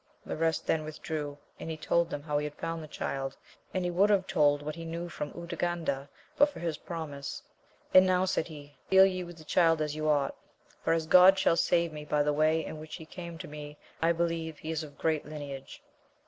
The 0.25 0.35
rest 0.35 0.65
then 0.65 0.83
withdrew, 0.83 1.37
and 1.59 1.69
he 1.69 1.77
told 1.77 2.09
them 2.09 2.23
how 2.23 2.39
he 2.39 2.43
had 2.43 2.55
found 2.55 2.81
the 2.81 2.87
child; 2.87 3.37
and 3.71 3.85
he 3.85 3.91
would 3.91 4.09
have 4.09 4.25
told 4.25 4.63
what 4.63 4.73
he 4.73 4.83
knew 4.83 5.09
from 5.09 5.31
Urganda, 5.33 6.09
but 6.35 6.49
for 6.49 6.59
his 6.59 6.75
promise; 6.79 7.43
and 7.93 8.07
now, 8.07 8.25
said 8.25 8.47
he, 8.47 8.75
deal 8.89 9.05
ye 9.05 9.23
with 9.23 9.37
the 9.37 9.43
child 9.43 9.79
as 9.79 9.95
ye 9.95 10.01
ought, 10.01 10.35
for 10.83 10.91
as 10.93 11.05
God 11.05 11.37
shall 11.37 11.55
save 11.55 11.93
me 11.93 12.03
by 12.03 12.23
the 12.23 12.33
way 12.33 12.65
in 12.65 12.79
which 12.79 12.95
he 12.95 13.05
came 13.05 13.37
to 13.37 13.47
me, 13.47 13.77
I 14.01 14.11
believe 14.11 14.57
he 14.57 14.71
is 14.71 14.81
of 14.81 14.97
great 14.97 15.23
lineage. 15.23 15.83